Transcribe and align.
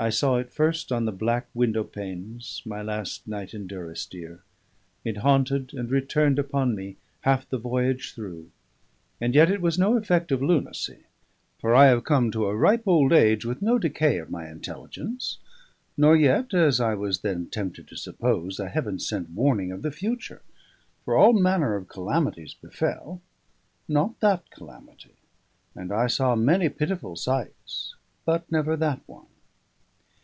I 0.00 0.10
saw 0.10 0.36
it 0.36 0.52
first 0.52 0.92
on 0.92 1.06
the 1.06 1.10
black 1.10 1.48
window 1.54 1.82
panes, 1.82 2.62
my 2.64 2.82
last 2.82 3.26
night 3.26 3.52
in 3.52 3.66
Durrisdeer; 3.66 4.44
it 5.04 5.16
haunted 5.16 5.74
and 5.74 5.90
returned 5.90 6.38
upon 6.38 6.76
me 6.76 6.98
half 7.22 7.48
the 7.48 7.58
voyage 7.58 8.14
through; 8.14 8.52
and 9.20 9.34
yet 9.34 9.50
it 9.50 9.60
was 9.60 9.76
no 9.76 9.96
effect 9.96 10.30
of 10.30 10.40
lunacy, 10.40 11.00
for 11.58 11.74
I 11.74 11.86
have 11.86 12.04
come 12.04 12.30
to 12.30 12.46
a 12.46 12.54
ripe 12.54 12.86
old 12.86 13.12
age 13.12 13.44
with 13.44 13.60
no 13.60 13.76
decay 13.76 14.18
of 14.18 14.30
my 14.30 14.48
intelligence; 14.48 15.38
nor 15.96 16.14
yet 16.14 16.54
(as 16.54 16.80
I 16.80 16.94
was 16.94 17.22
then 17.22 17.46
tempted 17.50 17.88
to 17.88 17.96
suppose) 17.96 18.60
a 18.60 18.68
heaven 18.68 19.00
sent 19.00 19.30
warning 19.30 19.72
of 19.72 19.82
the 19.82 19.90
future, 19.90 20.42
for 21.04 21.16
all 21.16 21.32
manner 21.32 21.74
of 21.74 21.88
calamities 21.88 22.54
befell, 22.54 23.20
not 23.88 24.20
that 24.20 24.48
calamity 24.50 25.16
and 25.74 25.90
I 25.90 26.06
saw 26.06 26.36
many 26.36 26.68
pitiful 26.68 27.16
sights, 27.16 27.96
but 28.24 28.48
never 28.52 28.76
that 28.76 29.00
one. 29.06 29.26